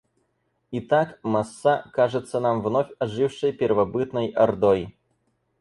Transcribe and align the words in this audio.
Итак, 0.71 1.19
масса 1.21 1.87
кажется 1.93 2.39
нам 2.39 2.63
вновь 2.63 2.89
ожившей 2.97 3.51
первобытной 3.53 4.29
ордой. 4.31 4.97